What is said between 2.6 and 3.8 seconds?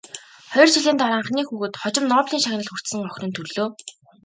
хүртсэн охин нь төрлөө.